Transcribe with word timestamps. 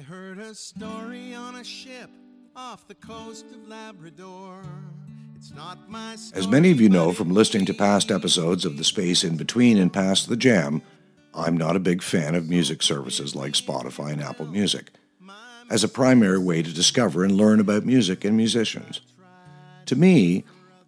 I 0.00 0.02
heard 0.02 0.38
a 0.38 0.54
story 0.54 1.34
on 1.34 1.56
a 1.56 1.64
ship 1.64 2.08
off 2.56 2.88
the 2.88 2.94
coast 2.94 3.44
of 3.52 3.68
Labrador. 3.68 4.62
It's 5.36 5.52
not 5.54 5.90
my 5.90 6.14
As 6.32 6.48
many 6.48 6.70
of 6.70 6.80
you 6.80 6.88
know 6.88 7.12
from 7.12 7.34
listening 7.34 7.66
to 7.66 7.74
past 7.74 8.10
episodes 8.10 8.64
of 8.64 8.78
The 8.78 8.84
Space 8.84 9.22
in 9.22 9.36
Between 9.36 9.76
and 9.76 9.92
Past 9.92 10.30
the 10.30 10.38
Jam, 10.38 10.80
I'm 11.34 11.54
not 11.54 11.76
a 11.76 11.80
big 11.80 12.02
fan 12.02 12.34
of 12.34 12.48
music 12.48 12.82
services 12.82 13.34
like 13.34 13.52
Spotify 13.52 14.12
and 14.12 14.22
Apple 14.22 14.46
Music 14.46 14.90
as 15.68 15.84
a 15.84 15.88
primary 15.88 16.38
way 16.38 16.62
to 16.62 16.72
discover 16.72 17.22
and 17.22 17.36
learn 17.36 17.60
about 17.60 17.84
music 17.84 18.24
and 18.24 18.38
musicians. 18.38 19.02
To 19.84 19.96
me, 19.96 20.44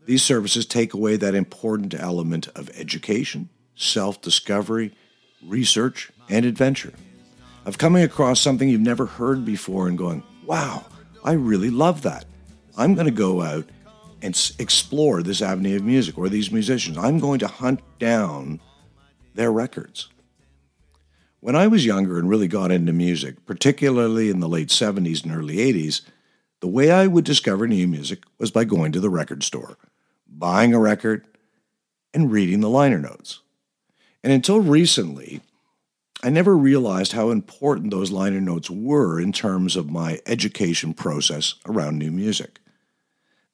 these 0.06 0.22
services 0.22 0.64
take 0.64 0.94
away 0.94 1.16
that 1.16 1.34
important 1.34 1.92
element 1.92 2.48
of 2.56 2.70
education, 2.78 3.50
self 3.76 4.22
discovery, 4.22 4.94
research, 5.42 6.10
and 6.30 6.46
adventure. 6.46 6.94
Of 7.64 7.78
coming 7.78 8.02
across 8.02 8.40
something 8.40 8.68
you've 8.68 8.80
never 8.80 9.06
heard 9.06 9.44
before 9.44 9.86
and 9.86 9.96
going, 9.96 10.22
wow, 10.44 10.84
I 11.24 11.32
really 11.32 11.70
love 11.70 12.02
that. 12.02 12.24
I'm 12.76 12.94
going 12.94 13.06
to 13.06 13.12
go 13.12 13.42
out 13.42 13.68
and 14.20 14.52
explore 14.58 15.22
this 15.22 15.42
avenue 15.42 15.76
of 15.76 15.84
music 15.84 16.18
or 16.18 16.28
these 16.28 16.50
musicians. 16.50 16.98
I'm 16.98 17.20
going 17.20 17.38
to 17.40 17.46
hunt 17.46 17.80
down 17.98 18.60
their 19.34 19.52
records. 19.52 20.08
When 21.40 21.56
I 21.56 21.66
was 21.66 21.86
younger 21.86 22.18
and 22.18 22.28
really 22.28 22.48
got 22.48 22.70
into 22.70 22.92
music, 22.92 23.44
particularly 23.46 24.30
in 24.30 24.40
the 24.40 24.48
late 24.48 24.68
70s 24.68 25.24
and 25.24 25.34
early 25.34 25.56
80s, 25.56 26.02
the 26.60 26.68
way 26.68 26.90
I 26.90 27.08
would 27.08 27.24
discover 27.24 27.66
new 27.66 27.88
music 27.88 28.22
was 28.38 28.52
by 28.52 28.64
going 28.64 28.92
to 28.92 29.00
the 29.00 29.10
record 29.10 29.42
store, 29.42 29.76
buying 30.28 30.72
a 30.72 30.78
record, 30.78 31.26
and 32.14 32.30
reading 32.30 32.60
the 32.60 32.68
liner 32.68 32.98
notes. 32.98 33.40
And 34.22 34.32
until 34.32 34.60
recently, 34.60 35.40
I 36.22 36.30
never 36.30 36.56
realized 36.56 37.12
how 37.12 37.30
important 37.30 37.90
those 37.90 38.12
liner 38.12 38.40
notes 38.40 38.70
were 38.70 39.20
in 39.20 39.32
terms 39.32 39.74
of 39.74 39.90
my 39.90 40.20
education 40.24 40.94
process 40.94 41.54
around 41.66 41.98
new 41.98 42.12
music. 42.12 42.60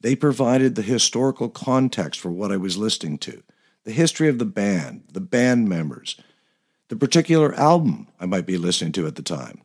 They 0.00 0.14
provided 0.14 0.74
the 0.74 0.82
historical 0.82 1.48
context 1.48 2.20
for 2.20 2.30
what 2.30 2.52
I 2.52 2.58
was 2.58 2.76
listening 2.76 3.18
to, 3.18 3.42
the 3.84 3.92
history 3.92 4.28
of 4.28 4.38
the 4.38 4.44
band, 4.44 5.04
the 5.12 5.20
band 5.20 5.68
members, 5.68 6.20
the 6.88 6.96
particular 6.96 7.54
album 7.54 8.08
I 8.20 8.26
might 8.26 8.46
be 8.46 8.58
listening 8.58 8.92
to 8.92 9.06
at 9.06 9.16
the 9.16 9.22
time. 9.22 9.62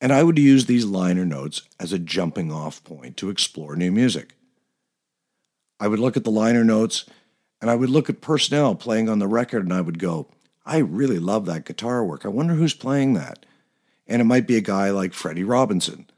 And 0.00 0.12
I 0.12 0.22
would 0.22 0.38
use 0.38 0.66
these 0.66 0.84
liner 0.86 1.24
notes 1.24 1.62
as 1.78 1.92
a 1.92 1.98
jumping 1.98 2.50
off 2.50 2.82
point 2.82 3.16
to 3.18 3.30
explore 3.30 3.76
new 3.76 3.92
music. 3.92 4.34
I 5.78 5.88
would 5.88 5.98
look 5.98 6.16
at 6.16 6.24
the 6.24 6.30
liner 6.30 6.64
notes 6.64 7.04
and 7.60 7.70
I 7.70 7.74
would 7.74 7.90
look 7.90 8.08
at 8.08 8.22
personnel 8.22 8.74
playing 8.74 9.08
on 9.08 9.18
the 9.18 9.28
record 9.28 9.64
and 9.64 9.72
I 9.72 9.80
would 9.82 9.98
go, 9.98 10.28
I 10.66 10.78
really 10.78 11.20
love 11.20 11.46
that 11.46 11.64
guitar 11.64 12.04
work. 12.04 12.26
I 12.26 12.28
wonder 12.28 12.54
who's 12.54 12.74
playing 12.74 13.14
that. 13.14 13.46
And 14.08 14.20
it 14.20 14.24
might 14.26 14.46
be 14.46 14.56
a 14.56 14.60
guy 14.60 14.90
like 14.90 15.14
Freddie 15.14 15.44
Robinson. 15.44 16.10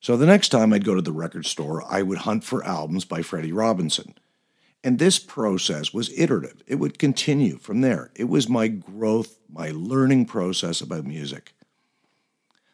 So 0.00 0.18
the 0.18 0.26
next 0.26 0.50
time 0.50 0.72
I'd 0.72 0.84
go 0.84 0.94
to 0.94 1.02
the 1.02 1.12
record 1.12 1.46
store, 1.46 1.82
I 1.88 2.02
would 2.02 2.18
hunt 2.18 2.44
for 2.44 2.62
albums 2.64 3.06
by 3.06 3.22
Freddie 3.22 3.52
Robinson. 3.52 4.14
And 4.82 4.98
this 4.98 5.18
process 5.18 5.94
was 5.94 6.12
iterative. 6.18 6.62
It 6.66 6.74
would 6.74 6.98
continue 6.98 7.56
from 7.56 7.80
there. 7.80 8.10
It 8.14 8.24
was 8.24 8.46
my 8.46 8.68
growth, 8.68 9.38
my 9.50 9.70
learning 9.74 10.26
process 10.26 10.82
about 10.82 11.06
music. 11.06 11.54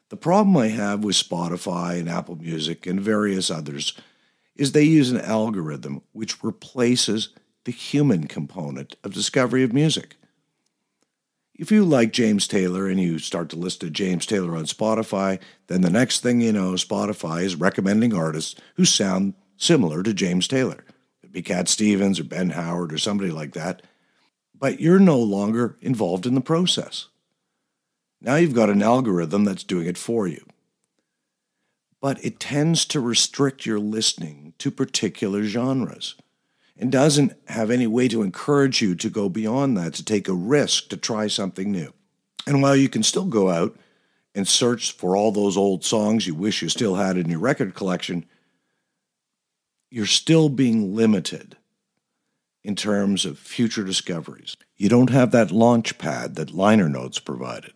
The 0.08 0.16
problem 0.16 0.56
I 0.56 0.68
have 0.68 1.04
with 1.04 1.14
Spotify 1.14 2.00
and 2.00 2.08
Apple 2.08 2.34
Music 2.34 2.84
and 2.84 3.00
various 3.00 3.48
others 3.48 3.92
is 4.56 4.72
they 4.72 4.82
use 4.82 5.12
an 5.12 5.20
algorithm 5.20 6.02
which 6.10 6.42
replaces 6.42 7.28
the 7.62 7.70
human 7.70 8.26
component 8.26 8.96
of 9.04 9.14
discovery 9.14 9.62
of 9.62 9.72
music. 9.72 10.16
If 11.60 11.70
you 11.70 11.84
like 11.84 12.14
James 12.14 12.48
Taylor 12.48 12.88
and 12.88 12.98
you 12.98 13.18
start 13.18 13.50
to 13.50 13.56
listen 13.56 13.80
to 13.80 13.90
James 13.90 14.24
Taylor 14.24 14.56
on 14.56 14.64
Spotify, 14.64 15.38
then 15.66 15.82
the 15.82 15.90
next 15.90 16.20
thing 16.20 16.40
you 16.40 16.52
know, 16.52 16.72
Spotify 16.72 17.42
is 17.42 17.54
recommending 17.54 18.14
artists 18.14 18.58
who 18.76 18.86
sound 18.86 19.34
similar 19.58 20.02
to 20.02 20.14
James 20.14 20.48
Taylor. 20.48 20.82
It'd 21.22 21.34
be 21.34 21.42
Cat 21.42 21.68
Stevens 21.68 22.18
or 22.18 22.24
Ben 22.24 22.48
Howard 22.48 22.94
or 22.94 22.96
somebody 22.96 23.30
like 23.30 23.52
that. 23.52 23.82
But 24.58 24.80
you're 24.80 24.98
no 24.98 25.18
longer 25.18 25.76
involved 25.82 26.24
in 26.24 26.34
the 26.34 26.40
process. 26.40 27.08
Now 28.22 28.36
you've 28.36 28.54
got 28.54 28.70
an 28.70 28.82
algorithm 28.82 29.44
that's 29.44 29.62
doing 29.62 29.86
it 29.86 29.98
for 29.98 30.26
you. 30.26 30.46
But 32.00 32.24
it 32.24 32.40
tends 32.40 32.86
to 32.86 33.00
restrict 33.00 33.66
your 33.66 33.78
listening 33.78 34.54
to 34.56 34.70
particular 34.70 35.44
genres 35.44 36.14
and 36.76 36.90
doesn't 36.90 37.34
have 37.48 37.70
any 37.70 37.86
way 37.86 38.08
to 38.08 38.22
encourage 38.22 38.80
you 38.80 38.94
to 38.94 39.10
go 39.10 39.28
beyond 39.28 39.76
that, 39.76 39.94
to 39.94 40.04
take 40.04 40.28
a 40.28 40.32
risk, 40.32 40.88
to 40.88 40.96
try 40.96 41.26
something 41.26 41.70
new. 41.70 41.92
And 42.46 42.62
while 42.62 42.76
you 42.76 42.88
can 42.88 43.02
still 43.02 43.26
go 43.26 43.50
out 43.50 43.76
and 44.34 44.46
search 44.46 44.92
for 44.92 45.16
all 45.16 45.32
those 45.32 45.56
old 45.56 45.84
songs 45.84 46.26
you 46.26 46.34
wish 46.34 46.62
you 46.62 46.68
still 46.68 46.94
had 46.94 47.16
in 47.16 47.28
your 47.28 47.40
record 47.40 47.74
collection, 47.74 48.24
you're 49.90 50.06
still 50.06 50.48
being 50.48 50.94
limited 50.94 51.56
in 52.62 52.76
terms 52.76 53.24
of 53.24 53.38
future 53.38 53.84
discoveries. 53.84 54.56
You 54.76 54.88
don't 54.88 55.10
have 55.10 55.32
that 55.32 55.50
launch 55.50 55.98
pad 55.98 56.36
that 56.36 56.54
liner 56.54 56.88
notes 56.88 57.18
provided. 57.18 57.72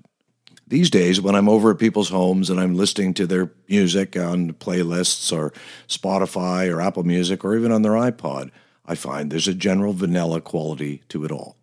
These 0.66 0.90
days, 0.90 1.20
when 1.20 1.34
I'm 1.34 1.48
over 1.48 1.72
at 1.72 1.78
people's 1.78 2.08
homes 2.08 2.48
and 2.48 2.58
I'm 2.58 2.74
listening 2.74 3.12
to 3.14 3.26
their 3.26 3.52
music 3.68 4.16
on 4.16 4.54
playlists 4.54 5.36
or 5.36 5.52
Spotify 5.88 6.72
or 6.72 6.80
Apple 6.80 7.02
Music 7.02 7.44
or 7.44 7.54
even 7.56 7.70
on 7.70 7.82
their 7.82 7.92
iPod, 7.92 8.50
I 8.84 8.94
find 8.94 9.30
there's 9.30 9.48
a 9.48 9.54
general 9.54 9.92
vanilla 9.92 10.40
quality 10.40 11.02
to 11.08 11.24
it 11.24 11.32
all. 11.32 11.56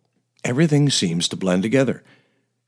Everything 0.44 0.90
seems 0.90 1.28
to 1.28 1.36
blend 1.36 1.62
together. 1.62 2.02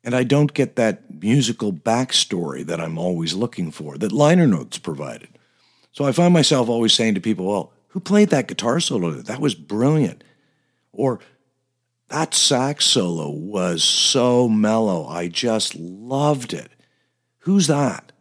And 0.05 0.15
I 0.15 0.23
don't 0.23 0.53
get 0.53 0.77
that 0.77 1.23
musical 1.23 1.73
backstory 1.73 2.65
that 2.67 2.81
I'm 2.81 2.99
always 2.99 3.35
looking 3.35 3.71
for, 3.71 3.97
that 3.99 4.13
liner 4.13 4.47
notes 4.47 4.79
provided. 4.79 5.29
So 5.93 6.05
I 6.05 6.13
find 6.13 6.35
myself 6.35 6.69
always 6.69 6.93
saying 6.93 7.15
to 7.15 7.21
people, 7.21 7.47
well, 7.47 7.73
who 7.89 8.01
played 8.01 8.31
that 8.31 8.49
guitar 8.49 8.81
solo? 8.81 9.13
That 9.13 9.41
was 9.41 9.55
brilliant. 9.55 10.23
Or 10.93 11.21
that 12.09 12.35
sax 12.35 12.85
solo 12.85 13.31
was 13.31 13.83
so 13.83 14.49
mellow. 14.49 15.07
I 15.07 15.29
just 15.29 15.75
loved 15.75 16.53
it. 16.53 16.71
Who's 17.39 17.67
that? 17.69 18.13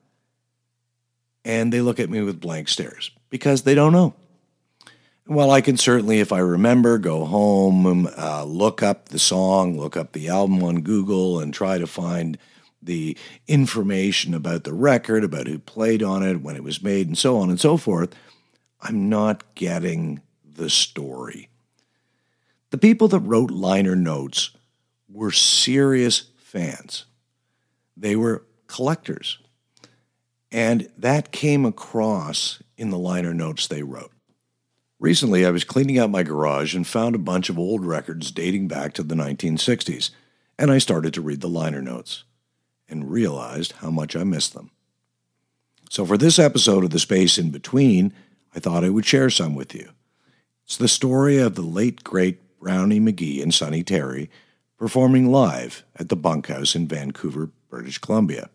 And 1.44 1.74
they 1.74 1.82
look 1.82 2.00
at 2.00 2.10
me 2.10 2.22
with 2.22 2.40
blank 2.40 2.70
stares 2.70 3.12
because 3.30 3.64
they 3.64 3.76
don't 3.76 3.92
know. 3.92 4.16
Well, 5.26 5.52
I 5.52 5.62
can 5.62 5.78
certainly, 5.78 6.20
if 6.20 6.34
I 6.34 6.40
remember, 6.40 6.98
go 6.98 7.24
home, 7.24 8.10
uh, 8.18 8.44
look 8.44 8.84
up 8.84 9.08
the 9.08 9.20
song, 9.20 9.78
look 9.80 9.96
up 9.96 10.12
the 10.12 10.28
album 10.28 10.62
on 10.62 10.82
Google, 10.82 11.40
and 11.40 11.54
try 11.54 11.78
to 11.78 11.88
find 11.88 12.38
the 12.82 13.18
information 13.48 14.34
about 14.34 14.66
the 14.66 14.74
record, 14.74 15.24
about 15.24 15.48
who 15.48 15.60
played 15.60 16.04
on 16.04 16.24
it, 16.24 16.42
when 16.42 16.58
it 16.58 16.64
was 16.64 16.84
made, 16.84 17.08
and 17.08 17.18
so 17.18 17.38
on 17.38 17.50
and 17.50 17.60
so 17.60 17.78
forth. 17.78 18.14
I'm 18.82 19.08
not 19.08 19.56
getting 19.56 20.22
the 20.44 20.70
story. 20.70 21.50
The 22.72 22.78
people 22.78 23.08
that 23.08 23.20
wrote 23.20 23.50
liner 23.50 23.96
notes 23.96 24.52
were 25.10 25.32
serious 25.32 26.32
fans, 26.38 27.06
they 27.96 28.18
were 28.18 28.44
collectors. 28.68 29.40
And 30.52 30.90
that 30.98 31.32
came 31.32 31.66
across 31.66 32.62
in 32.78 32.90
the 32.90 32.98
liner 32.98 33.34
notes 33.34 33.68
they 33.68 33.84
wrote. 33.84 34.12
Recently, 35.04 35.46
I 35.46 35.52
was 35.52 35.66
cleaning 35.66 36.00
out 36.00 36.12
my 36.12 36.24
garage 36.24 36.74
and 36.74 36.88
found 36.88 37.14
a 37.14 37.18
bunch 37.18 37.50
of 37.50 37.60
old 37.60 37.86
records 37.86 38.32
dating 38.32 38.70
back 38.70 38.94
to 38.94 39.04
the 39.04 39.16
1960s, 39.16 40.12
and 40.58 40.72
I 40.72 40.78
started 40.78 41.14
to 41.14 41.22
read 41.22 41.42
the 41.42 41.50
liner 41.50 41.82
notes 41.82 42.24
and 42.88 43.12
realized 43.12 43.74
how 43.74 43.92
much 43.92 44.16
I 44.16 44.24
missed 44.24 44.54
them. 44.54 44.72
So, 45.90 46.06
for 46.06 46.18
this 46.18 46.40
episode 46.40 46.86
of 46.86 46.92
The 46.92 47.00
Space 47.00 47.38
in 47.38 47.52
Between, 47.52 48.14
I 48.56 48.62
thought 48.62 48.86
I 48.86 48.90
would 48.92 49.06
share 49.06 49.30
some 49.30 49.56
with 49.56 49.76
you. 49.76 49.90
It's 50.64 50.78
the 50.78 50.88
story 50.88 51.38
of 51.38 51.56
the 51.56 51.64
late, 51.64 52.06
great 52.06 52.58
Brownie 52.62 53.02
McGhee 53.02 53.44
and 53.44 53.54
Sonny 53.54 53.84
Terry 53.84 54.30
performing 54.78 55.30
live 55.30 55.84
at 55.98 56.08
the 56.08 56.16
Bunkhouse 56.16 56.76
in 56.76 56.88
Vancouver, 56.88 57.50
British 57.70 57.98
Columbia. 57.98 58.50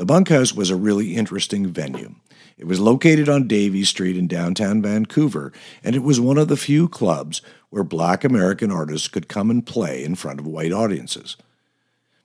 The 0.00 0.06
Bunkhouse 0.06 0.54
was 0.54 0.70
a 0.70 0.76
really 0.76 1.14
interesting 1.14 1.66
venue. 1.66 2.14
It 2.56 2.66
was 2.66 2.80
located 2.80 3.28
on 3.28 3.46
Davie 3.46 3.84
Street 3.84 4.16
in 4.16 4.28
downtown 4.28 4.80
Vancouver, 4.80 5.52
and 5.84 5.94
it 5.94 6.02
was 6.02 6.18
one 6.18 6.38
of 6.38 6.48
the 6.48 6.56
few 6.56 6.88
clubs 6.88 7.42
where 7.68 7.84
black 7.84 8.24
American 8.24 8.72
artists 8.72 9.08
could 9.08 9.28
come 9.28 9.50
and 9.50 9.66
play 9.66 10.02
in 10.02 10.14
front 10.14 10.40
of 10.40 10.46
white 10.46 10.72
audiences. 10.72 11.36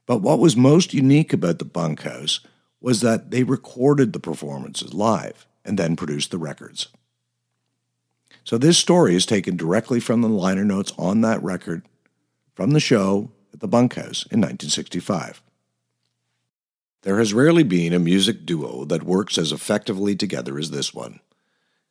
But 0.05 0.19
what 0.19 0.39
was 0.39 0.55
most 0.55 0.93
unique 0.93 1.33
about 1.33 1.59
the 1.59 1.65
Bunkhouse 1.65 2.39
was 2.79 3.01
that 3.01 3.31
they 3.31 3.43
recorded 3.43 4.13
the 4.13 4.21
performances 4.21 4.93
live 4.93 5.45
and 5.65 5.77
then 5.77 5.97
produced 5.97 6.31
the 6.31 6.37
records. 6.37 6.87
So 8.45 8.57
this 8.57 8.77
story 8.77 9.15
is 9.15 9.25
taken 9.25 9.57
directly 9.57 9.99
from 9.99 10.21
the 10.21 10.29
liner 10.29 10.63
notes 10.63 10.93
on 10.97 11.19
that 11.21 11.43
record 11.43 11.81
from 12.53 12.71
the 12.71 12.79
show 12.79 13.31
at 13.53 13.59
the 13.59 13.67
Bunkhouse 13.67 14.23
in 14.31 14.39
1965. 14.39 15.41
There 17.05 17.19
has 17.19 17.35
rarely 17.35 17.61
been 17.61 17.93
a 17.93 17.99
music 17.99 18.47
duo 18.47 18.83
that 18.85 19.03
works 19.03 19.37
as 19.37 19.51
effectively 19.51 20.15
together 20.15 20.57
as 20.57 20.71
this 20.71 20.91
one. 20.91 21.19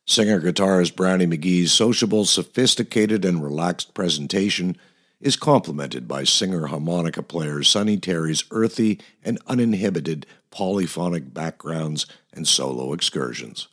Singer 0.05 0.41
guitarist 0.41 0.97
Brownie 0.97 1.25
McGhee's 1.25 1.71
sociable, 1.71 2.25
sophisticated, 2.25 3.23
and 3.23 3.41
relaxed 3.41 3.93
presentation 3.93 4.75
is 5.21 5.37
complemented 5.37 6.05
by 6.05 6.25
singer 6.25 6.67
harmonica 6.67 7.23
player 7.23 7.63
Sonny 7.63 7.95
Terry's 7.95 8.43
earthy 8.51 8.99
and 9.23 9.39
uninhibited 9.47 10.25
polyphonic 10.51 11.33
backgrounds 11.33 12.05
and 12.33 12.45
solo 12.45 12.91
excursions. 12.91 13.69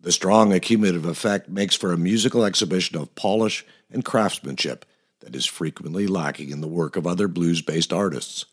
The 0.00 0.10
strong 0.10 0.52
accumulative 0.52 1.04
effect 1.04 1.48
makes 1.48 1.76
for 1.76 1.92
a 1.92 1.96
musical 1.96 2.44
exhibition 2.44 2.98
of 2.98 3.14
polish 3.14 3.64
and 3.88 4.04
craftsmanship 4.04 4.84
that 5.20 5.36
is 5.36 5.46
frequently 5.46 6.08
lacking 6.08 6.50
in 6.50 6.60
the 6.60 6.66
work 6.66 6.96
of 6.96 7.06
other 7.06 7.28
blues 7.28 7.62
based 7.62 7.92
artists. 7.92 8.46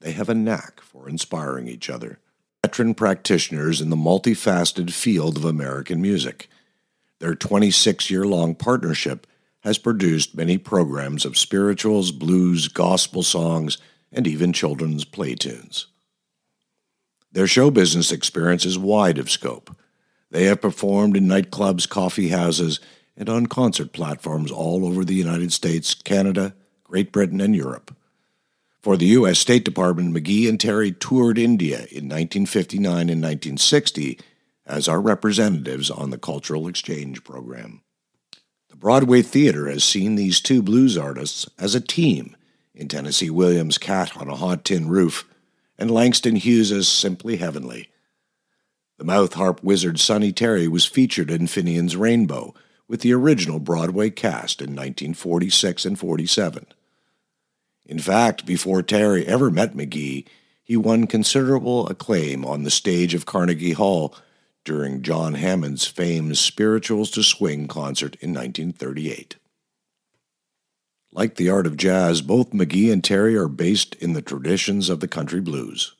They 0.00 0.12
have 0.12 0.28
a 0.28 0.34
knack 0.34 0.80
for 0.80 1.08
inspiring 1.08 1.68
each 1.68 1.90
other. 1.90 2.18
Veteran 2.64 2.94
practitioners 2.94 3.80
in 3.80 3.90
the 3.90 3.96
multifaceted 3.96 4.92
field 4.92 5.36
of 5.36 5.44
American 5.44 6.00
music. 6.00 6.48
Their 7.18 7.34
26 7.34 8.10
year 8.10 8.24
long 8.24 8.54
partnership 8.54 9.26
has 9.60 9.78
produced 9.78 10.34
many 10.34 10.56
programs 10.56 11.24
of 11.24 11.36
spirituals, 11.36 12.12
blues, 12.12 12.68
gospel 12.68 13.22
songs, 13.22 13.76
and 14.12 14.26
even 14.26 14.52
children's 14.52 15.04
play 15.04 15.34
tunes. 15.34 15.86
Their 17.32 17.46
show 17.46 17.70
business 17.70 18.10
experience 18.10 18.64
is 18.64 18.78
wide 18.78 19.18
of 19.18 19.30
scope. 19.30 19.76
They 20.30 20.44
have 20.44 20.60
performed 20.60 21.16
in 21.16 21.26
nightclubs, 21.26 21.88
coffee 21.88 22.28
houses, 22.28 22.80
and 23.16 23.28
on 23.28 23.46
concert 23.46 23.92
platforms 23.92 24.50
all 24.50 24.86
over 24.86 25.04
the 25.04 25.14
United 25.14 25.52
States, 25.52 25.94
Canada, 25.94 26.54
Great 26.84 27.12
Britain, 27.12 27.40
and 27.40 27.54
Europe. 27.54 27.94
For 28.82 28.96
the 28.96 29.06
U.S. 29.06 29.38
State 29.38 29.64
Department, 29.64 30.14
McGhee 30.14 30.48
and 30.48 30.58
Terry 30.58 30.90
toured 30.90 31.38
India 31.38 31.80
in 31.90 32.08
1959 32.08 33.10
and 33.10 33.22
1960 33.22 34.18
as 34.64 34.88
our 34.88 35.00
representatives 35.00 35.90
on 35.90 36.08
the 36.08 36.18
Cultural 36.18 36.66
Exchange 36.66 37.22
Program. 37.22 37.82
The 38.70 38.76
Broadway 38.76 39.20
Theater 39.20 39.68
has 39.68 39.84
seen 39.84 40.14
these 40.14 40.40
two 40.40 40.62
blues 40.62 40.96
artists 40.96 41.46
as 41.58 41.74
a 41.74 41.80
team 41.80 42.34
in 42.74 42.88
Tennessee 42.88 43.28
Williams' 43.28 43.76
Cat 43.76 44.16
on 44.16 44.28
a 44.28 44.36
Hot 44.36 44.64
Tin 44.64 44.88
Roof 44.88 45.28
and 45.76 45.90
Langston 45.90 46.36
Hughes' 46.36 46.88
Simply 46.88 47.36
Heavenly. 47.36 47.90
The 48.96 49.04
mouth 49.04 49.34
harp 49.34 49.62
wizard 49.62 50.00
Sonny 50.00 50.32
Terry 50.32 50.68
was 50.68 50.86
featured 50.86 51.30
in 51.30 51.48
Finian's 51.48 51.96
Rainbow 51.96 52.54
with 52.88 53.02
the 53.02 53.12
original 53.12 53.58
Broadway 53.58 54.08
cast 54.08 54.62
in 54.62 54.70
1946 54.70 55.84
and 55.84 55.98
47. 55.98 56.66
In 57.90 57.98
fact, 57.98 58.46
before 58.46 58.84
Terry 58.84 59.26
ever 59.26 59.50
met 59.50 59.76
McGhee, 59.76 60.24
he 60.62 60.76
won 60.76 61.08
considerable 61.08 61.88
acclaim 61.88 62.44
on 62.44 62.62
the 62.62 62.70
stage 62.70 63.14
of 63.14 63.26
Carnegie 63.26 63.72
Hall 63.72 64.14
during 64.64 65.02
John 65.02 65.34
Hammond's 65.34 65.88
famed 65.88 66.38
Spirituals 66.38 67.10
to 67.10 67.24
Swing 67.24 67.66
concert 67.66 68.16
in 68.20 68.32
1938. 68.32 69.34
Like 71.10 71.34
the 71.34 71.50
art 71.50 71.66
of 71.66 71.76
jazz, 71.76 72.22
both 72.22 72.52
McGhee 72.52 72.92
and 72.92 73.02
Terry 73.02 73.34
are 73.34 73.48
based 73.48 73.96
in 73.96 74.12
the 74.12 74.22
traditions 74.22 74.88
of 74.88 75.00
the 75.00 75.08
country 75.08 75.40
blues. 75.40 75.96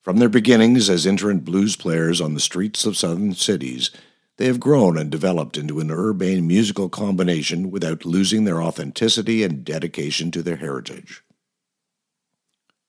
From 0.00 0.16
their 0.16 0.28
beginnings 0.28 0.90
as 0.90 1.06
itinerant 1.06 1.44
blues 1.44 1.76
players 1.76 2.20
on 2.20 2.34
the 2.34 2.40
streets 2.40 2.84
of 2.84 2.96
southern 2.96 3.34
cities, 3.34 3.92
they 4.36 4.46
have 4.46 4.60
grown 4.60 4.96
and 4.96 5.10
developed 5.10 5.56
into 5.56 5.80
an 5.80 5.90
urbane 5.90 6.46
musical 6.46 6.88
combination 6.88 7.70
without 7.70 8.04
losing 8.04 8.44
their 8.44 8.62
authenticity 8.62 9.42
and 9.42 9.64
dedication 9.64 10.30
to 10.30 10.42
their 10.42 10.56
heritage. 10.56 11.22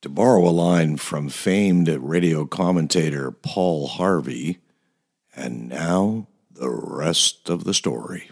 To 0.01 0.09
borrow 0.09 0.47
a 0.47 0.51
line 0.51 0.97
from 0.97 1.29
famed 1.29 1.87
radio 1.87 2.45
commentator 2.45 3.31
Paul 3.31 3.87
Harvey, 3.87 4.59
and 5.35 5.69
now 5.69 6.27
the 6.51 6.69
rest 6.69 7.49
of 7.49 7.63
the 7.63 7.73
story. 7.73 8.29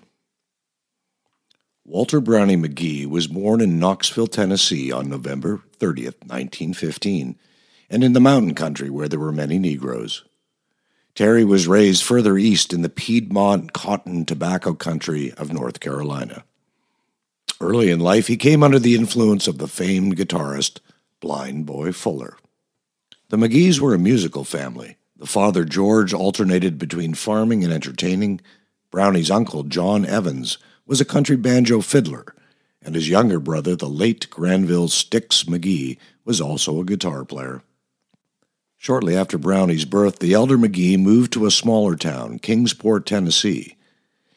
Walter 1.84 2.22
Brownie 2.22 2.58
McGhee 2.58 3.06
was 3.06 3.28
born 3.28 3.60
in 3.60 3.80
Knoxville, 3.80 4.28
Tennessee 4.28 4.92
on 4.92 5.10
November 5.10 5.62
30th, 5.80 6.20
1915, 6.24 7.38
and 7.90 8.04
in 8.04 8.14
the 8.14 8.20
mountain 8.20 8.54
country 8.54 8.90
where 8.90 9.10
there 9.10 9.20
were 9.20 9.32
many 9.32 9.60
Negroes. 9.60 10.24
Terry 11.14 11.44
was 11.44 11.68
raised 11.68 12.04
further 12.04 12.38
east 12.38 12.72
in 12.72 12.82
the 12.82 12.90
Piedmont 12.90 13.74
cotton 13.74 14.26
tobacco 14.26 14.74
country 14.74 15.34
of 15.34 15.52
North 15.52 15.80
Carolina. 15.80 16.46
Early 17.60 17.92
in 17.92 18.00
life, 18.00 18.28
he 18.28 18.38
came 18.38 18.64
under 18.64 18.80
the 18.80 18.96
influence 18.96 19.48
of 19.48 19.58
the 19.58 19.68
famed 19.68 20.18
guitarist 20.18 20.80
Blind 21.20 21.66
Boy 21.66 21.92
Fuller. 21.92 22.38
The 23.30 23.38
McGhees 23.38 23.80
were 23.80 23.94
a 23.94 24.00
musical 24.00 24.44
family. 24.44 24.98
The 25.18 25.28
father, 25.28 25.66
George, 25.66 26.14
alternated 26.14 26.80
between 26.80 27.14
farming 27.14 27.64
and 27.64 27.72
entertaining. 27.72 28.42
Brownie's 28.90 29.30
uncle, 29.30 29.64
John 29.64 30.06
Evans, 30.06 30.58
was 30.88 31.00
a 31.00 31.06
country 31.06 31.36
banjo 31.36 31.82
fiddler, 31.82 32.34
and 32.82 32.96
his 32.96 33.10
younger 33.10 33.40
brother, 33.40 33.76
the 33.76 33.88
late 33.88 34.30
Granville 34.30 34.88
Sticks 34.88 35.44
McGhee, 35.44 35.98
was 36.26 36.42
also 36.42 36.80
a 36.80 36.86
guitar 36.86 37.24
player. 37.24 37.62
Shortly 38.82 39.16
after 39.16 39.38
Brownie's 39.38 39.86
birth, 39.86 40.18
the 40.18 40.34
elder 40.34 40.58
McGhee 40.58 40.98
moved 40.98 41.32
to 41.34 41.46
a 41.46 41.52
smaller 41.52 41.96
town, 41.96 42.40
Kingsport, 42.40 43.06
Tennessee. 43.06 43.78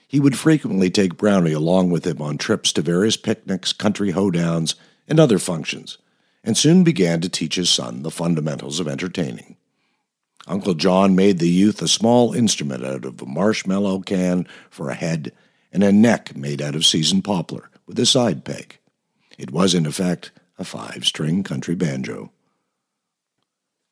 He 0.06 0.20
would 0.20 0.36
frequently 0.36 0.90
take 0.90 1.16
Brownie 1.16 1.54
along 1.54 1.88
with 1.88 2.06
him 2.06 2.20
on 2.20 2.36
trips 2.36 2.70
to 2.74 2.82
various 2.82 3.16
picnics, 3.16 3.72
country 3.72 4.12
hoedowns, 4.12 4.74
and 5.08 5.18
other 5.18 5.38
functions, 5.38 5.96
and 6.44 6.58
soon 6.58 6.84
began 6.84 7.22
to 7.22 7.30
teach 7.30 7.54
his 7.54 7.70
son 7.70 8.02
the 8.02 8.10
fundamentals 8.10 8.80
of 8.80 8.86
entertaining. 8.86 9.56
Uncle 10.46 10.74
John 10.74 11.16
made 11.16 11.38
the 11.38 11.48
youth 11.48 11.80
a 11.80 11.88
small 11.88 12.34
instrument 12.34 12.84
out 12.84 13.06
of 13.06 13.22
a 13.22 13.26
marshmallow 13.26 14.00
can 14.00 14.46
for 14.68 14.90
a 14.90 14.94
head 14.94 15.32
and 15.72 15.82
a 15.82 15.90
neck 15.90 16.36
made 16.36 16.60
out 16.60 16.74
of 16.74 16.84
seasoned 16.84 17.24
poplar 17.24 17.70
with 17.86 17.98
a 17.98 18.04
side 18.04 18.44
peg. 18.44 18.76
It 19.38 19.52
was, 19.52 19.74
in 19.74 19.86
effect, 19.86 20.32
a 20.58 20.64
five 20.64 21.06
string 21.06 21.44
country 21.44 21.74
banjo. 21.74 22.30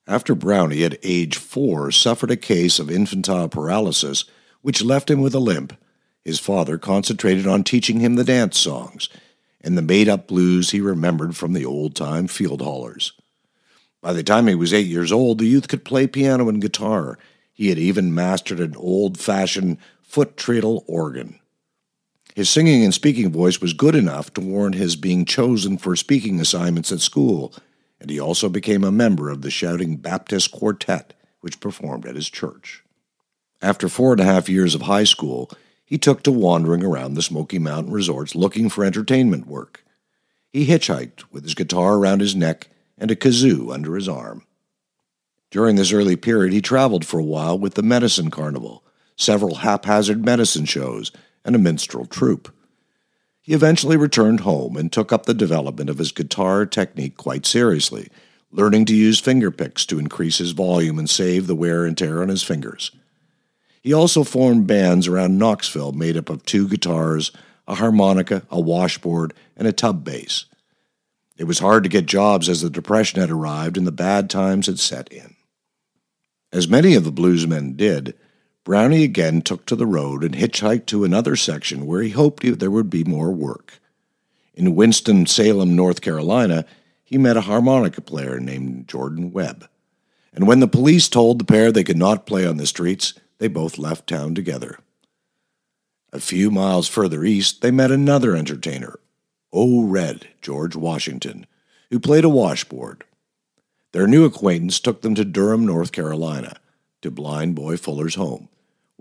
After 0.06 0.34
Brownie, 0.34 0.82
at 0.84 0.98
age 1.02 1.36
four, 1.36 1.90
suffered 1.90 2.30
a 2.30 2.36
case 2.36 2.78
of 2.78 2.90
infantile 2.90 3.48
paralysis, 3.48 4.24
which 4.60 4.82
left 4.82 5.10
him 5.10 5.20
with 5.20 5.34
a 5.34 5.40
limp, 5.40 5.74
his 6.24 6.38
father 6.38 6.78
concentrated 6.78 7.46
on 7.46 7.64
teaching 7.64 8.00
him 8.00 8.16
the 8.16 8.24
dance 8.24 8.58
songs 8.58 9.08
and 9.62 9.78
the 9.78 9.82
made 9.82 10.08
up 10.08 10.26
blues 10.26 10.70
he 10.70 10.80
remembered 10.80 11.36
from 11.36 11.52
the 11.52 11.64
old 11.64 11.94
time 11.94 12.26
field 12.26 12.60
hollers. 12.60 13.12
By 14.00 14.12
the 14.12 14.24
time 14.24 14.48
he 14.48 14.54
was 14.54 14.74
eight 14.74 14.86
years 14.86 15.12
old, 15.12 15.38
the 15.38 15.46
youth 15.46 15.68
could 15.68 15.84
play 15.84 16.06
piano 16.08 16.48
and 16.48 16.60
guitar. 16.60 17.18
He 17.52 17.68
had 17.68 17.78
even 17.78 18.14
mastered 18.14 18.58
an 18.58 18.74
old 18.76 19.18
fashioned 19.18 19.78
foot 20.02 20.36
treadle 20.36 20.84
organ. 20.88 21.38
His 22.34 22.50
singing 22.50 22.82
and 22.82 22.92
speaking 22.92 23.30
voice 23.30 23.60
was 23.60 23.72
good 23.72 23.94
enough 23.94 24.32
to 24.34 24.40
warrant 24.40 24.74
his 24.74 24.96
being 24.96 25.24
chosen 25.24 25.78
for 25.78 25.94
speaking 25.94 26.40
assignments 26.40 26.90
at 26.90 27.00
school 27.00 27.54
and 28.02 28.10
he 28.10 28.18
also 28.18 28.48
became 28.48 28.82
a 28.82 28.90
member 28.90 29.30
of 29.30 29.42
the 29.42 29.50
Shouting 29.50 29.96
Baptist 29.96 30.50
Quartet, 30.50 31.14
which 31.40 31.60
performed 31.60 32.04
at 32.04 32.16
his 32.16 32.28
church. 32.28 32.82
After 33.62 33.88
four 33.88 34.10
and 34.10 34.20
a 34.20 34.24
half 34.24 34.48
years 34.48 34.74
of 34.74 34.82
high 34.82 35.04
school, 35.04 35.48
he 35.84 35.98
took 35.98 36.24
to 36.24 36.32
wandering 36.32 36.82
around 36.82 37.14
the 37.14 37.22
Smoky 37.22 37.60
Mountain 37.60 37.92
resorts 37.92 38.34
looking 38.34 38.68
for 38.68 38.84
entertainment 38.84 39.46
work. 39.46 39.84
He 40.52 40.66
hitchhiked 40.66 41.22
with 41.30 41.44
his 41.44 41.54
guitar 41.54 41.94
around 41.94 42.20
his 42.20 42.34
neck 42.34 42.68
and 42.98 43.10
a 43.12 43.16
kazoo 43.16 43.72
under 43.72 43.94
his 43.94 44.08
arm. 44.08 44.44
During 45.52 45.76
this 45.76 45.92
early 45.92 46.16
period, 46.16 46.52
he 46.52 46.60
traveled 46.60 47.06
for 47.06 47.20
a 47.20 47.24
while 47.24 47.56
with 47.56 47.74
the 47.74 47.84
Medicine 47.84 48.32
Carnival, 48.32 48.82
several 49.16 49.56
haphazard 49.56 50.24
medicine 50.24 50.64
shows, 50.64 51.12
and 51.44 51.54
a 51.54 51.58
minstrel 51.58 52.06
troupe. 52.06 52.52
He 53.42 53.54
eventually 53.54 53.96
returned 53.96 54.40
home 54.40 54.76
and 54.76 54.90
took 54.90 55.12
up 55.12 55.26
the 55.26 55.34
development 55.34 55.90
of 55.90 55.98
his 55.98 56.12
guitar 56.12 56.64
technique 56.64 57.16
quite 57.16 57.44
seriously, 57.44 58.08
learning 58.52 58.84
to 58.84 58.94
use 58.94 59.18
finger 59.18 59.50
picks 59.50 59.84
to 59.86 59.98
increase 59.98 60.38
his 60.38 60.52
volume 60.52 60.96
and 60.96 61.10
save 61.10 61.48
the 61.48 61.56
wear 61.56 61.84
and 61.84 61.98
tear 61.98 62.22
on 62.22 62.28
his 62.28 62.44
fingers. 62.44 62.92
He 63.82 63.92
also 63.92 64.22
formed 64.22 64.68
bands 64.68 65.08
around 65.08 65.38
Knoxville 65.38 65.90
made 65.90 66.16
up 66.16 66.30
of 66.30 66.44
two 66.44 66.68
guitars, 66.68 67.32
a 67.66 67.74
harmonica, 67.74 68.46
a 68.48 68.60
washboard, 68.60 69.34
and 69.56 69.66
a 69.66 69.72
tub 69.72 70.04
bass. 70.04 70.44
It 71.36 71.44
was 71.44 71.58
hard 71.58 71.82
to 71.82 71.88
get 71.88 72.06
jobs 72.06 72.48
as 72.48 72.60
the 72.60 72.70
Depression 72.70 73.20
had 73.20 73.30
arrived 73.30 73.76
and 73.76 73.84
the 73.84 73.90
bad 73.90 74.30
times 74.30 74.66
had 74.66 74.78
set 74.78 75.12
in. 75.12 75.34
As 76.52 76.68
many 76.68 76.94
of 76.94 77.02
the 77.02 77.10
bluesmen 77.10 77.76
did, 77.76 78.14
Brownie 78.64 79.02
again 79.02 79.42
took 79.42 79.66
to 79.66 79.76
the 79.76 79.86
road 79.86 80.22
and 80.22 80.34
hitchhiked 80.34 80.86
to 80.86 81.04
another 81.04 81.34
section 81.34 81.86
where 81.86 82.02
he 82.02 82.10
hoped 82.10 82.42
there 82.58 82.70
would 82.70 82.90
be 82.90 83.04
more 83.04 83.32
work. 83.32 83.80
In 84.54 84.76
Winston-Salem, 84.76 85.74
North 85.74 86.00
Carolina, 86.00 86.64
he 87.02 87.18
met 87.18 87.36
a 87.36 87.42
harmonica 87.42 88.00
player 88.00 88.38
named 88.38 88.86
Jordan 88.86 89.32
Webb. 89.32 89.68
And 90.32 90.46
when 90.46 90.60
the 90.60 90.68
police 90.68 91.08
told 91.08 91.38
the 91.38 91.44
pair 91.44 91.72
they 91.72 91.84
could 91.84 91.98
not 91.98 92.26
play 92.26 92.46
on 92.46 92.56
the 92.56 92.66
streets, 92.66 93.14
they 93.38 93.48
both 93.48 93.78
left 93.78 94.06
town 94.06 94.34
together. 94.34 94.78
A 96.12 96.20
few 96.20 96.50
miles 96.50 96.88
further 96.88 97.24
east, 97.24 97.62
they 97.62 97.70
met 97.70 97.90
another 97.90 98.36
entertainer, 98.36 98.98
O. 99.52 99.84
Red, 99.84 100.28
George 100.40 100.76
Washington, 100.76 101.46
who 101.90 101.98
played 101.98 102.24
a 102.24 102.28
washboard. 102.28 103.04
Their 103.92 104.06
new 104.06 104.24
acquaintance 104.24 104.78
took 104.78 105.02
them 105.02 105.14
to 105.16 105.24
Durham, 105.24 105.66
North 105.66 105.92
Carolina, 105.92 106.56
to 107.02 107.10
Blind 107.10 107.54
Boy 107.54 107.76
Fuller's 107.76 108.14
home 108.14 108.48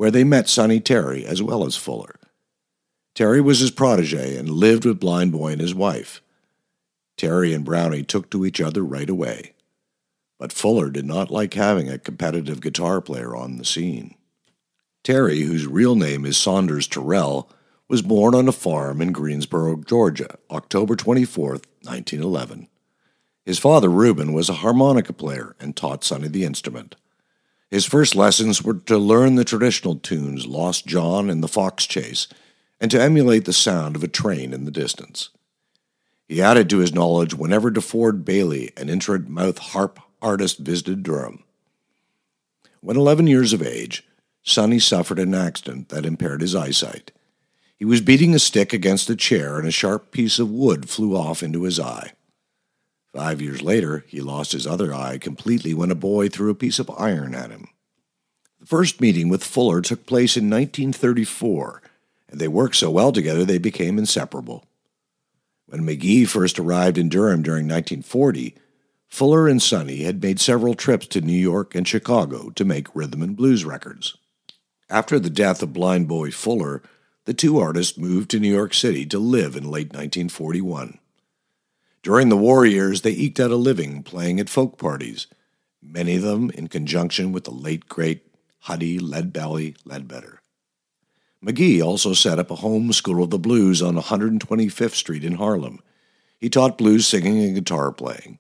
where 0.01 0.09
they 0.09 0.23
met 0.23 0.49
Sonny 0.49 0.79
Terry 0.79 1.27
as 1.27 1.43
well 1.43 1.63
as 1.63 1.75
Fuller. 1.75 2.15
Terry 3.13 3.39
was 3.39 3.59
his 3.59 3.69
protege 3.69 4.35
and 4.35 4.49
lived 4.49 4.83
with 4.83 4.99
Blind 4.99 5.31
Boy 5.31 5.51
and 5.51 5.61
his 5.61 5.75
wife. 5.75 6.23
Terry 7.17 7.53
and 7.53 7.63
Brownie 7.63 8.01
took 8.01 8.31
to 8.31 8.43
each 8.43 8.59
other 8.59 8.83
right 8.83 9.11
away. 9.11 9.53
But 10.39 10.51
Fuller 10.51 10.89
did 10.89 11.05
not 11.05 11.29
like 11.29 11.53
having 11.53 11.87
a 11.87 11.99
competitive 11.99 12.61
guitar 12.61 12.99
player 12.99 13.35
on 13.35 13.57
the 13.57 13.63
scene. 13.63 14.15
Terry, 15.03 15.41
whose 15.41 15.67
real 15.67 15.95
name 15.95 16.25
is 16.25 16.35
Saunders 16.35 16.87
Terrell, 16.87 17.47
was 17.87 18.01
born 18.01 18.33
on 18.33 18.47
a 18.47 18.51
farm 18.51 19.03
in 19.03 19.11
Greensboro, 19.11 19.83
Georgia, 19.83 20.39
October 20.49 20.95
24, 20.95 21.49
1911. 21.83 22.67
His 23.45 23.59
father, 23.59 23.89
Reuben, 23.89 24.33
was 24.33 24.49
a 24.49 24.63
harmonica 24.63 25.13
player 25.13 25.55
and 25.59 25.75
taught 25.75 26.03
Sonny 26.03 26.27
the 26.27 26.43
instrument. 26.43 26.95
His 27.71 27.85
first 27.85 28.15
lessons 28.15 28.61
were 28.61 28.73
to 28.73 28.97
learn 28.97 29.35
the 29.35 29.45
traditional 29.45 29.95
tunes 29.95 30.45
Lost 30.45 30.85
John 30.85 31.29
and 31.29 31.41
the 31.41 31.47
Fox 31.47 31.85
Chase, 31.85 32.27
and 32.81 32.91
to 32.91 33.01
emulate 33.01 33.45
the 33.45 33.53
sound 33.53 33.95
of 33.95 34.03
a 34.03 34.09
train 34.09 34.53
in 34.53 34.65
the 34.65 34.71
distance. 34.71 35.29
He 36.27 36.41
added 36.41 36.69
to 36.69 36.79
his 36.79 36.93
knowledge 36.93 37.33
whenever 37.33 37.71
DeFord 37.71 38.25
Bailey, 38.25 38.71
an 38.75 38.89
instrument 38.89 39.29
mouth 39.29 39.57
harp 39.57 40.01
artist, 40.21 40.59
visited 40.59 41.01
Durham. 41.01 41.43
When 42.81 42.97
11 42.97 43.27
years 43.27 43.53
of 43.53 43.61
age, 43.61 44.05
Sonny 44.43 44.79
suffered 44.79 45.19
an 45.19 45.33
accident 45.33 45.89
that 45.89 46.05
impaired 46.05 46.41
his 46.41 46.55
eyesight. 46.55 47.11
He 47.77 47.85
was 47.85 48.01
beating 48.01 48.35
a 48.35 48.39
stick 48.39 48.73
against 48.73 49.09
a 49.09 49.15
chair, 49.15 49.57
and 49.57 49.67
a 49.67 49.71
sharp 49.71 50.11
piece 50.11 50.39
of 50.39 50.51
wood 50.51 50.89
flew 50.89 51.15
off 51.15 51.41
into 51.41 51.63
his 51.63 51.79
eye. 51.79 52.11
Five 53.13 53.41
years 53.41 53.61
later, 53.61 54.05
he 54.07 54.21
lost 54.21 54.53
his 54.53 54.65
other 54.65 54.93
eye 54.93 55.17
completely 55.17 55.73
when 55.73 55.91
a 55.91 55.95
boy 55.95 56.29
threw 56.29 56.49
a 56.49 56.55
piece 56.55 56.79
of 56.79 56.89
iron 56.97 57.35
at 57.35 57.51
him. 57.51 57.67
The 58.59 58.65
first 58.65 59.01
meeting 59.01 59.27
with 59.27 59.43
Fuller 59.43 59.81
took 59.81 60.05
place 60.05 60.37
in 60.37 60.49
1934, 60.49 61.81
and 62.29 62.39
they 62.39 62.47
worked 62.47 62.77
so 62.77 62.89
well 62.89 63.11
together 63.11 63.43
they 63.43 63.57
became 63.57 63.97
inseparable. 63.97 64.63
When 65.65 65.81
McGhee 65.81 66.27
first 66.27 66.59
arrived 66.59 66.97
in 66.97 67.09
Durham 67.09 67.41
during 67.41 67.65
1940, 67.65 68.55
Fuller 69.09 69.49
and 69.49 69.61
Sonny 69.61 70.03
had 70.03 70.21
made 70.21 70.39
several 70.39 70.73
trips 70.73 71.05
to 71.07 71.21
New 71.21 71.33
York 71.33 71.75
and 71.75 71.85
Chicago 71.85 72.49
to 72.51 72.63
make 72.63 72.95
rhythm 72.95 73.21
and 73.21 73.35
blues 73.35 73.65
records. 73.65 74.15
After 74.89 75.19
the 75.19 75.29
death 75.29 75.61
of 75.61 75.73
blind 75.73 76.07
boy 76.07 76.31
Fuller, 76.31 76.81
the 77.25 77.33
two 77.33 77.59
artists 77.59 77.97
moved 77.97 78.31
to 78.31 78.39
New 78.39 78.53
York 78.53 78.73
City 78.73 79.05
to 79.07 79.19
live 79.19 79.55
in 79.55 79.63
late 79.63 79.87
1941. 79.87 80.97
During 82.03 82.29
the 82.29 82.37
war 82.37 82.65
years, 82.65 83.01
they 83.01 83.11
eked 83.11 83.39
out 83.39 83.51
a 83.51 83.55
living 83.55 84.01
playing 84.01 84.39
at 84.39 84.49
folk 84.49 84.77
parties, 84.77 85.27
many 85.81 86.15
of 86.15 86.23
them 86.23 86.49
in 86.51 86.67
conjunction 86.67 87.31
with 87.31 87.43
the 87.43 87.51
late 87.51 87.87
great 87.87 88.25
Huddie 88.61 88.99
Leadbelly 88.99 89.75
Ledbetter. 89.85 90.41
McGhee 91.45 91.83
also 91.83 92.13
set 92.13 92.39
up 92.39 92.49
a 92.51 92.55
home 92.55 92.91
school 92.93 93.23
of 93.23 93.29
the 93.29 93.39
blues 93.39 93.81
on 93.81 93.95
125th 93.95 94.93
Street 94.93 95.23
in 95.23 95.35
Harlem. 95.35 95.79
He 96.39 96.49
taught 96.49 96.77
blues 96.77 97.05
singing 97.05 97.43
and 97.43 97.55
guitar 97.55 97.91
playing. 97.91 98.39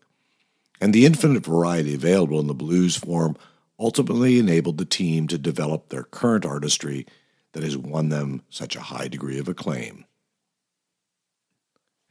And 0.79 0.93
the 0.93 1.05
infinite 1.05 1.45
variety 1.45 1.93
available 1.93 2.39
in 2.39 2.47
the 2.47 2.55
blues 2.55 2.95
form 2.95 3.37
ultimately 3.79 4.39
enabled 4.39 4.77
the 4.77 4.85
team 4.85 5.27
to 5.27 5.37
develop 5.37 5.89
their 5.89 6.03
current 6.03 6.45
artistry 6.45 7.05
that 7.53 7.63
has 7.63 7.77
won 7.77 8.09
them 8.09 8.41
such 8.49 8.75
a 8.75 8.81
high 8.81 9.07
degree 9.07 9.37
of 9.37 9.47
acclaim. 9.47 10.05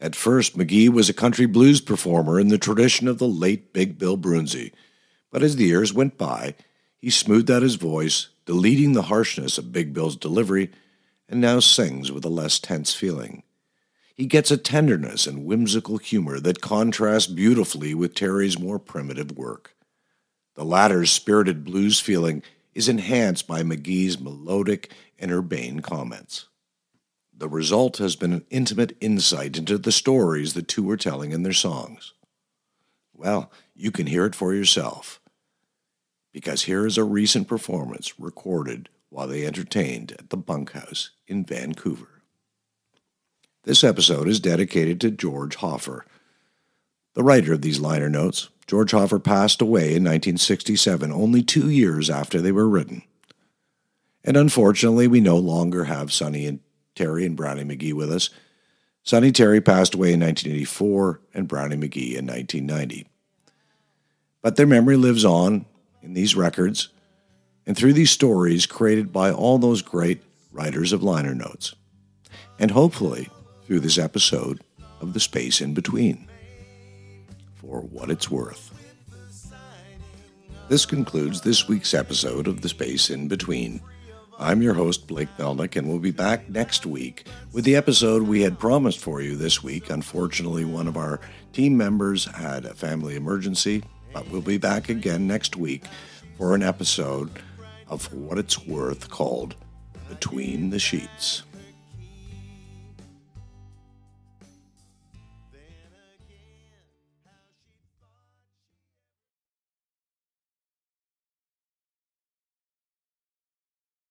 At 0.00 0.16
first, 0.16 0.56
McGhee 0.56 0.88
was 0.88 1.10
a 1.10 1.14
country 1.14 1.44
blues 1.44 1.82
performer 1.82 2.40
in 2.40 2.48
the 2.48 2.56
tradition 2.56 3.06
of 3.06 3.18
the 3.18 3.28
late 3.28 3.74
Big 3.74 3.98
Bill 3.98 4.16
Broonzy, 4.16 4.72
but 5.30 5.42
as 5.42 5.56
the 5.56 5.66
years 5.66 5.92
went 5.92 6.16
by, 6.16 6.54
he 6.96 7.10
smoothed 7.10 7.50
out 7.50 7.62
his 7.62 7.74
voice, 7.74 8.28
deleting 8.46 8.92
the 8.92 9.02
harshness 9.02 9.58
of 9.58 9.72
Big 9.72 9.92
Bill's 9.92 10.16
delivery, 10.16 10.70
and 11.28 11.40
now 11.40 11.60
sings 11.60 12.10
with 12.10 12.24
a 12.24 12.30
less 12.30 12.58
tense 12.58 12.94
feeling. 12.94 13.42
He 14.14 14.26
gets 14.26 14.50
a 14.50 14.56
tenderness 14.56 15.26
and 15.26 15.44
whimsical 15.44 15.98
humor 15.98 16.40
that 16.40 16.60
contrasts 16.60 17.26
beautifully 17.30 17.94
with 17.94 18.14
Terry's 18.14 18.58
more 18.58 18.78
primitive 18.78 19.32
work. 19.32 19.74
The 20.56 20.64
latter's 20.64 21.10
spirited 21.10 21.64
blues 21.64 22.00
feeling 22.00 22.42
is 22.74 22.88
enhanced 22.88 23.46
by 23.46 23.62
McGhee's 23.62 24.20
melodic 24.20 24.92
and 25.18 25.30
urbane 25.30 25.80
comments. 25.80 26.46
The 27.40 27.48
result 27.48 27.96
has 27.96 28.16
been 28.16 28.34
an 28.34 28.44
intimate 28.50 28.98
insight 29.00 29.56
into 29.56 29.78
the 29.78 29.92
stories 29.92 30.52
the 30.52 30.60
two 30.60 30.88
are 30.90 30.98
telling 30.98 31.32
in 31.32 31.42
their 31.42 31.54
songs. 31.54 32.12
Well, 33.14 33.50
you 33.74 33.90
can 33.90 34.06
hear 34.06 34.26
it 34.26 34.34
for 34.34 34.52
yourself. 34.52 35.22
Because 36.34 36.64
here 36.64 36.84
is 36.84 36.98
a 36.98 37.02
recent 37.02 37.48
performance 37.48 38.20
recorded 38.20 38.90
while 39.08 39.26
they 39.26 39.46
entertained 39.46 40.12
at 40.18 40.28
the 40.28 40.36
Bunkhouse 40.36 41.12
in 41.26 41.46
Vancouver. 41.46 42.20
This 43.64 43.82
episode 43.82 44.28
is 44.28 44.38
dedicated 44.38 45.00
to 45.00 45.10
George 45.10 45.56
Hoefer, 45.56 46.04
the 47.14 47.22
writer 47.22 47.54
of 47.54 47.62
these 47.62 47.80
liner 47.80 48.10
notes. 48.10 48.50
George 48.66 48.90
Hoefer 48.90 49.18
passed 49.18 49.62
away 49.62 49.94
in 49.94 50.04
1967, 50.04 51.10
only 51.10 51.42
two 51.42 51.70
years 51.70 52.10
after 52.10 52.42
they 52.42 52.52
were 52.52 52.68
written. 52.68 53.02
And 54.22 54.36
unfortunately, 54.36 55.08
we 55.08 55.22
no 55.22 55.38
longer 55.38 55.84
have 55.84 56.12
Sonny 56.12 56.44
and 56.44 56.60
Terry 56.94 57.24
and 57.24 57.36
Brownie 57.36 57.64
McGhee 57.64 57.92
with 57.92 58.12
us. 58.12 58.30
Sonny 59.02 59.32
Terry 59.32 59.60
passed 59.60 59.94
away 59.94 60.12
in 60.12 60.20
1984 60.20 61.20
and 61.34 61.48
Brownie 61.48 61.76
McGhee 61.76 62.16
in 62.16 62.26
1990. 62.26 63.06
But 64.42 64.56
their 64.56 64.66
memory 64.66 64.96
lives 64.96 65.24
on 65.24 65.66
in 66.02 66.14
these 66.14 66.34
records 66.34 66.88
and 67.66 67.76
through 67.76 67.92
these 67.92 68.10
stories 68.10 68.66
created 68.66 69.12
by 69.12 69.30
all 69.30 69.58
those 69.58 69.82
great 69.82 70.22
writers 70.52 70.92
of 70.92 71.02
liner 71.02 71.34
notes. 71.34 71.74
And 72.58 72.70
hopefully 72.70 73.28
through 73.64 73.80
this 73.80 73.98
episode 73.98 74.62
of 75.00 75.12
The 75.12 75.20
Space 75.20 75.60
in 75.60 75.74
Between. 75.74 76.26
For 77.54 77.80
what 77.80 78.10
it's 78.10 78.30
worth. 78.30 78.74
This 80.68 80.86
concludes 80.86 81.40
this 81.40 81.68
week's 81.68 81.94
episode 81.94 82.46
of 82.46 82.60
The 82.60 82.68
Space 82.68 83.10
in 83.10 83.28
Between. 83.28 83.80
I'm 84.42 84.62
your 84.62 84.72
host, 84.72 85.06
Blake 85.06 85.28
Melnick, 85.36 85.76
and 85.76 85.86
we'll 85.86 85.98
be 85.98 86.12
back 86.12 86.48
next 86.48 86.86
week 86.86 87.26
with 87.52 87.66
the 87.66 87.76
episode 87.76 88.22
we 88.22 88.40
had 88.40 88.58
promised 88.58 88.98
for 88.98 89.20
you 89.20 89.36
this 89.36 89.62
week. 89.62 89.90
Unfortunately, 89.90 90.64
one 90.64 90.88
of 90.88 90.96
our 90.96 91.20
team 91.52 91.76
members 91.76 92.24
had 92.24 92.64
a 92.64 92.72
family 92.72 93.16
emergency, 93.16 93.84
but 94.14 94.26
we'll 94.30 94.40
be 94.40 94.56
back 94.56 94.88
again 94.88 95.26
next 95.26 95.56
week 95.56 95.84
for 96.38 96.54
an 96.54 96.62
episode 96.62 97.30
of 97.86 98.10
What 98.14 98.38
It's 98.38 98.66
Worth 98.66 99.10
called 99.10 99.56
Between 100.08 100.70
the 100.70 100.78
Sheets. 100.78 101.42